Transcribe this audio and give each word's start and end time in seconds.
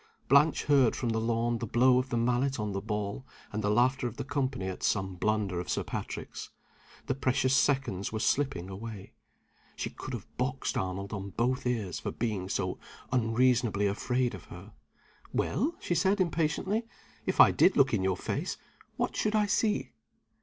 Blanche 0.27 0.63
heard 0.63 0.95
from 0.95 1.09
the 1.09 1.19
lawn 1.21 1.59
the 1.59 1.67
blow 1.67 1.99
of 1.99 2.09
the 2.09 2.17
mallet 2.17 2.59
on 2.59 2.71
the 2.71 2.81
ball, 2.81 3.23
and 3.51 3.63
the 3.63 3.69
laughter 3.69 4.07
of 4.07 4.17
the 4.17 4.23
company 4.23 4.65
at 4.67 4.81
some 4.81 5.13
blunder 5.13 5.59
of 5.59 5.69
Sir 5.69 5.83
Patrick's. 5.83 6.49
The 7.05 7.13
precious 7.13 7.55
seconds 7.55 8.11
were 8.11 8.19
slipping 8.19 8.67
away. 8.67 9.13
She 9.75 9.91
could 9.91 10.15
have 10.15 10.25
boxed 10.37 10.75
Arnold 10.75 11.13
on 11.13 11.29
both 11.29 11.67
ears 11.67 11.99
for 11.99 12.09
being 12.09 12.49
so 12.49 12.79
unreasonably 13.11 13.85
afraid 13.85 14.33
of 14.33 14.45
her. 14.45 14.73
"Well," 15.33 15.75
she 15.79 15.93
said, 15.93 16.19
impatiently, 16.19 16.87
"if 17.27 17.39
I 17.39 17.51
did 17.51 17.77
look 17.77 17.93
in 17.93 18.03
your 18.03 18.17
face, 18.17 18.57
what 18.97 19.15
should 19.15 19.35
I 19.35 19.45
see?" 19.45 19.91